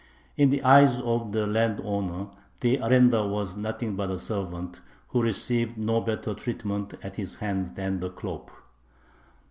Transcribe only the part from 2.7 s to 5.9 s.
arendar was nothing but a servant, who received